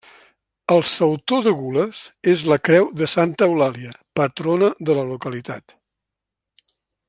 [0.75, 1.99] El sautor de gules
[2.33, 5.77] és la creu de Santa Eulàlia, patrona de la localitat.